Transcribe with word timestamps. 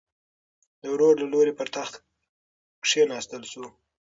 د 0.81 0.83
ورور 0.93 1.13
له 1.21 1.27
لوري 1.33 1.53
پر 1.59 1.67
تخت 1.75 1.93
کېناستل 2.87 3.43
شو. 3.51 3.65